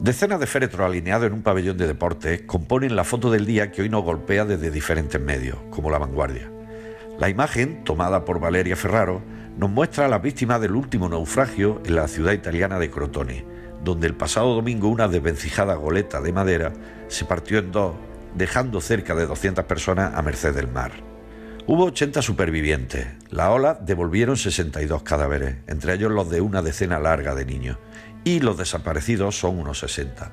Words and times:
Decenas 0.00 0.38
de 0.38 0.46
féretros 0.46 0.86
alineados 0.86 1.26
en 1.26 1.32
un 1.32 1.42
pabellón 1.42 1.76
de 1.76 1.88
deportes 1.88 2.42
componen 2.42 2.94
la 2.94 3.02
foto 3.02 3.32
del 3.32 3.46
día 3.46 3.72
que 3.72 3.82
hoy 3.82 3.88
nos 3.88 4.04
golpea 4.04 4.44
desde 4.44 4.70
diferentes 4.70 5.20
medios, 5.20 5.58
como 5.70 5.90
La 5.90 5.98
Vanguardia. 5.98 6.50
La 7.18 7.28
imagen, 7.28 7.82
tomada 7.82 8.24
por 8.24 8.38
Valeria 8.38 8.76
Ferraro, 8.76 9.22
nos 9.56 9.70
muestra 9.70 10.06
a 10.06 10.08
las 10.08 10.22
víctimas 10.22 10.60
del 10.60 10.76
último 10.76 11.08
naufragio 11.08 11.82
en 11.84 11.96
la 11.96 12.06
ciudad 12.06 12.32
italiana 12.32 12.78
de 12.78 12.90
Crotone, 12.90 13.44
donde 13.82 14.06
el 14.06 14.14
pasado 14.14 14.54
domingo 14.54 14.88
una 14.88 15.08
desvencijada 15.08 15.74
goleta 15.74 16.20
de 16.20 16.32
madera 16.32 16.72
se 17.08 17.24
partió 17.24 17.58
en 17.58 17.72
dos, 17.72 17.96
dejando 18.36 18.80
cerca 18.80 19.16
de 19.16 19.26
200 19.26 19.64
personas 19.64 20.14
a 20.14 20.22
merced 20.22 20.54
del 20.54 20.68
mar. 20.68 20.92
Hubo 21.66 21.84
80 21.84 22.22
supervivientes. 22.22 23.08
La 23.30 23.50
ola 23.50 23.74
devolvieron 23.74 24.36
62 24.36 25.02
cadáveres, 25.02 25.56
entre 25.66 25.94
ellos 25.94 26.10
los 26.10 26.30
de 26.30 26.40
una 26.40 26.62
decena 26.62 26.98
larga 26.98 27.34
de 27.34 27.44
niños 27.44 27.76
y 28.24 28.40
los 28.40 28.58
desaparecidos 28.58 29.38
son 29.38 29.58
unos 29.58 29.80
60. 29.80 30.30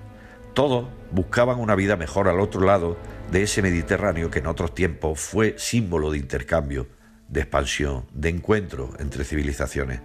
Todos 0.53 0.87
buscaban 1.11 1.59
una 1.59 1.75
vida 1.75 1.97
mejor 1.97 2.27
al 2.27 2.39
otro 2.39 2.61
lado 2.61 2.97
de 3.31 3.43
ese 3.43 3.61
Mediterráneo 3.61 4.31
que 4.31 4.39
en 4.39 4.47
otros 4.47 4.73
tiempos 4.73 5.19
fue 5.19 5.55
símbolo 5.57 6.11
de 6.11 6.17
intercambio, 6.17 6.87
de 7.27 7.41
expansión, 7.41 8.05
de 8.13 8.29
encuentro 8.29 8.93
entre 8.99 9.23
civilizaciones. 9.23 10.01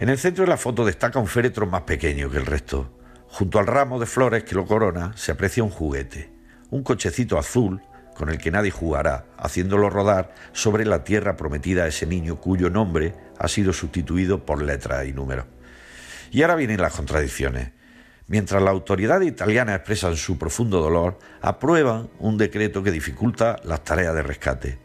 En 0.00 0.08
el 0.08 0.18
centro 0.18 0.44
de 0.44 0.50
la 0.50 0.56
foto 0.56 0.84
destaca 0.84 1.18
un 1.18 1.26
féretro 1.26 1.66
más 1.66 1.82
pequeño 1.82 2.30
que 2.30 2.38
el 2.38 2.46
resto. 2.46 2.90
Junto 3.28 3.58
al 3.58 3.66
ramo 3.66 3.98
de 3.98 4.06
flores 4.06 4.44
que 4.44 4.54
lo 4.54 4.66
corona 4.66 5.12
se 5.16 5.32
aprecia 5.32 5.62
un 5.62 5.70
juguete, 5.70 6.32
un 6.70 6.82
cochecito 6.82 7.38
azul 7.38 7.80
con 8.14 8.28
el 8.28 8.38
que 8.38 8.50
nadie 8.50 8.70
jugará, 8.70 9.26
haciéndolo 9.36 9.90
rodar 9.90 10.32
sobre 10.52 10.84
la 10.84 11.04
tierra 11.04 11.36
prometida 11.36 11.84
a 11.84 11.88
ese 11.88 12.06
niño 12.06 12.40
cuyo 12.40 12.70
nombre 12.70 13.14
ha 13.38 13.48
sido 13.48 13.72
sustituido 13.72 14.46
por 14.46 14.62
letras 14.62 15.06
y 15.06 15.12
números. 15.12 15.46
Y 16.34 16.42
ahora 16.42 16.56
vienen 16.56 16.80
las 16.80 16.92
contradicciones. 16.92 17.70
Mientras 18.26 18.60
la 18.60 18.70
autoridad 18.70 19.20
italiana 19.20 19.76
expresan 19.76 20.16
su 20.16 20.36
profundo 20.36 20.82
dolor, 20.82 21.16
aprueban 21.40 22.10
un 22.18 22.36
decreto 22.38 22.82
que 22.82 22.90
dificulta 22.90 23.60
las 23.62 23.84
tareas 23.84 24.16
de 24.16 24.22
rescate. 24.24 24.78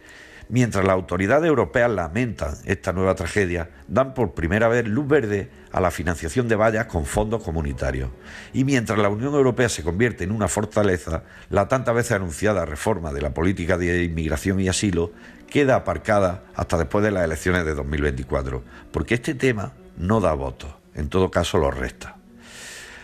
Mientras 0.47 0.85
las 0.85 0.93
autoridades 0.93 1.47
europeas 1.47 1.89
lamentan 1.89 2.55
esta 2.65 2.93
nueva 2.93 3.15
tragedia, 3.15 3.71
dan 3.87 4.13
por 4.13 4.35
primera 4.35 4.67
vez 4.67 4.87
luz 4.87 5.07
verde 5.07 5.49
a 5.71 5.81
la 5.81 5.89
financiación 5.89 6.47
de 6.47 6.55
vallas 6.55 6.85
con 6.85 7.07
fondos 7.07 7.41
comunitarios. 7.41 8.11
Y 8.53 8.63
mientras 8.63 8.99
la 8.99 9.09
Unión 9.09 9.33
Europea 9.33 9.69
se 9.69 9.81
convierte 9.81 10.25
en 10.25 10.31
una 10.31 10.49
fortaleza, 10.49 11.23
la 11.49 11.67
tantas 11.67 11.95
veces 11.95 12.11
anunciada 12.11 12.63
reforma 12.65 13.11
de 13.11 13.23
la 13.23 13.33
política 13.33 13.75
de 13.75 14.03
inmigración 14.03 14.59
y 14.59 14.67
asilo 14.67 15.13
queda 15.49 15.77
aparcada 15.77 16.43
hasta 16.53 16.77
después 16.77 17.03
de 17.03 17.09
las 17.09 17.23
elecciones 17.23 17.65
de 17.65 17.73
2024, 17.73 18.63
porque 18.91 19.15
este 19.15 19.33
tema 19.33 19.73
no 19.97 20.21
da 20.21 20.33
votos 20.33 20.78
en 20.95 21.09
todo 21.09 21.31
caso 21.31 21.57
los 21.57 21.75
resta. 21.75 22.17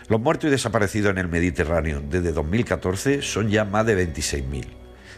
Los 0.08 0.20
muertos 0.20 0.48
y 0.48 0.50
desaparecidos 0.50 1.10
en 1.10 1.18
el 1.18 1.28
Mediterráneo 1.28 2.00
desde 2.00 2.32
2014 2.32 3.22
son 3.22 3.48
ya 3.48 3.64
más 3.64 3.84
de 3.86 4.06
26.000. 4.06 4.66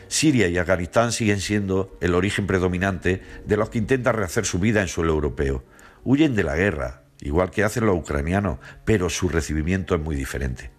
Siria 0.08 0.48
y 0.48 0.56
Afganistán 0.56 1.12
siguen 1.12 1.41
siendo 1.41 1.97
el 2.00 2.14
origen 2.14 2.47
predominante 2.47 3.22
de 3.44 3.56
los 3.58 3.69
que 3.69 3.78
intentan 3.78 4.14
rehacer 4.14 4.47
su 4.47 4.58
vida 4.58 4.80
en 4.80 4.88
suelo 4.88 5.12
europeo. 5.12 5.62
Huyen 6.05 6.34
de 6.34 6.44
la 6.44 6.56
guerra, 6.56 7.02
igual 7.20 7.50
que 7.50 7.64
hacen 7.64 7.84
los 7.84 7.97
ucranianos, 7.97 8.58
pero 8.86 9.10
su 9.10 9.28
recibimiento 9.28 9.94
es 9.94 10.00
muy 10.00 10.16
diferente. 10.16 10.70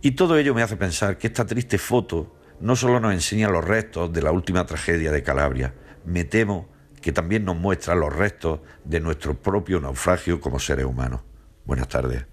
Y 0.00 0.12
todo 0.12 0.38
ello 0.38 0.54
me 0.54 0.62
hace 0.62 0.76
pensar 0.76 1.18
que 1.18 1.26
esta 1.26 1.44
triste 1.44 1.76
foto 1.76 2.34
no 2.60 2.76
solo 2.76 3.00
nos 3.00 3.12
enseña 3.12 3.50
los 3.50 3.64
restos 3.64 4.10
de 4.12 4.22
la 4.22 4.32
última 4.32 4.64
tragedia 4.64 5.12
de 5.12 5.22
Calabria, 5.22 5.74
me 6.06 6.24
temo 6.24 6.68
que 7.00 7.12
también 7.12 7.44
nos 7.44 7.56
muestra 7.56 7.94
los 7.94 8.14
restos 8.14 8.60
de 8.84 9.00
nuestro 9.00 9.34
propio 9.34 9.80
naufragio 9.80 10.40
como 10.40 10.58
seres 10.58 10.84
humanos. 10.84 11.20
Buenas 11.64 11.88
tardes. 11.88 12.26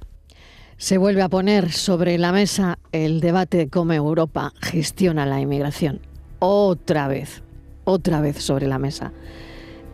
Se 0.78 0.98
vuelve 0.98 1.24
a 1.24 1.30
poner 1.30 1.72
sobre 1.72 2.18
la 2.18 2.32
mesa 2.32 2.78
el 2.92 3.20
debate 3.20 3.58
de 3.58 3.70
cómo 3.70 3.94
Europa 3.94 4.54
gestiona 4.62 5.26
la 5.26 5.40
inmigración. 5.40 6.02
Otra 6.40 7.08
vez, 7.08 7.42
otra 7.84 8.22
vez 8.22 8.38
sobre 8.38 8.68
la 8.68 8.78
mesa. 8.78 9.12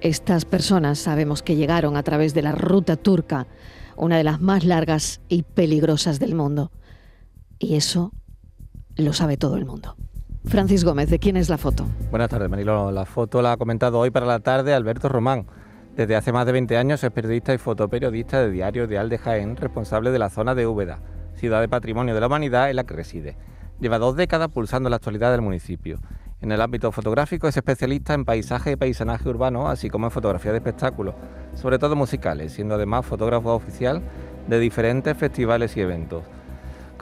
Estas 0.01 0.43
personas 0.43 0.99
sabemos 0.99 1.41
que 1.41 1.55
llegaron 1.55 1.95
a 1.95 2.03
través 2.03 2.33
de 2.33 2.41
la 2.41 2.51
ruta 2.51 2.97
turca, 2.97 3.47
una 3.95 4.17
de 4.17 4.25
las 4.25 4.41
más 4.41 4.65
largas 4.65 5.21
y 5.29 5.43
peligrosas 5.43 6.19
del 6.19 6.35
mundo. 6.35 6.71
Y 7.59 7.75
eso 7.75 8.11
lo 8.97 9.13
sabe 9.13 9.37
todo 9.37 9.55
el 9.55 9.65
mundo. 9.65 9.95
Francis 10.45 10.83
Gómez, 10.83 11.09
¿de 11.09 11.19
quién 11.19 11.37
es 11.37 11.49
la 11.49 11.57
foto? 11.57 11.87
Buenas 12.11 12.29
tardes, 12.29 12.49
Marilo. 12.49 12.91
La 12.91 13.05
foto 13.05 13.41
la 13.41 13.53
ha 13.53 13.57
comentado 13.57 13.97
hoy 13.99 14.11
para 14.11 14.25
la 14.25 14.39
tarde 14.39 14.73
Alberto 14.73 15.09
Román. 15.09 15.47
Desde 15.95 16.15
hace 16.15 16.31
más 16.31 16.45
de 16.45 16.51
20 16.51 16.77
años 16.77 17.03
es 17.03 17.11
periodista 17.11 17.53
y 17.53 17.57
fotoperiodista 17.57 18.41
de 18.41 18.51
Diario 18.51 18.87
de 18.87 18.97
Alde 18.97 19.17
Jaén, 19.17 19.55
responsable 19.55 20.11
de 20.11 20.19
la 20.19 20.29
zona 20.29 20.53
de 20.53 20.67
Úbeda, 20.67 20.99
ciudad 21.35 21.61
de 21.61 21.69
patrimonio 21.69 22.13
de 22.13 22.21
la 22.21 22.27
humanidad 22.27 22.69
en 22.69 22.75
la 22.75 22.83
que 22.83 22.93
reside. 22.93 23.37
Lleva 23.79 23.99
dos 23.99 24.15
décadas 24.15 24.49
pulsando 24.49 24.89
la 24.89 24.97
actualidad 24.97 25.31
del 25.31 25.41
municipio. 25.41 25.99
En 26.41 26.51
el 26.51 26.61
ámbito 26.61 26.91
fotográfico 26.91 27.47
es 27.47 27.57
especialista 27.57 28.13
en 28.13 28.25
paisaje 28.25 28.73
y 28.73 28.75
paisanaje 28.75 29.29
urbano, 29.29 29.69
así 29.69 29.89
como 29.89 30.07
en 30.07 30.11
fotografía 30.11 30.51
de 30.51 30.57
espectáculos, 30.57 31.15
sobre 31.55 31.79
todo 31.79 31.95
musicales, 31.95 32.51
siendo 32.51 32.75
además 32.75 33.05
fotógrafo 33.05 33.53
oficial 33.53 34.01
de 34.47 34.59
diferentes 34.59 35.17
festivales 35.17 35.75
y 35.77 35.81
eventos 35.81 36.23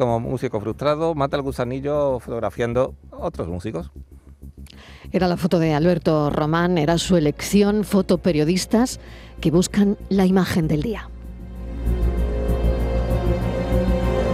como 0.02 0.20
músico 0.20 0.60
frustrado, 0.60 1.14
mata 1.14 1.38
el 1.38 1.44
gusanillo 1.44 2.20
fotografiando 2.20 2.96
otros 3.12 3.48
músicos. 3.48 3.92
Era 5.12 5.28
la 5.28 5.38
foto 5.38 5.60
de 5.60 5.76
Alberto 5.76 6.32
Román, 6.32 6.80
era 6.80 6.98
su 6.98 7.18
elección, 7.18 7.84
fotoperiodistas 7.84 9.00
que 9.42 9.52
buscan 9.52 10.00
la 10.10 10.26
imagen 10.26 10.68
del 10.68 10.82
día. 10.82 11.08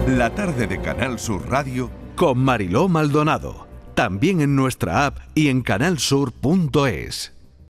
La 0.07 0.29
tarde 0.33 0.67
de 0.67 0.79
Canal 0.79 1.19
Sur 1.19 1.49
Radio 1.49 1.91
con 2.15 2.37
Mariló 2.37 2.87
Maldonado, 2.87 3.67
también 3.93 4.39
en 4.39 4.55
nuestra 4.55 5.05
app 5.05 5.17
y 5.35 5.49
en 5.49 5.63
canalsur.es. 5.63 7.36